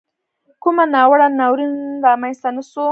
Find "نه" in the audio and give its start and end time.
2.55-2.61